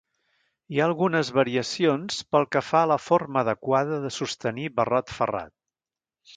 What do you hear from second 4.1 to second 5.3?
sostenir barrot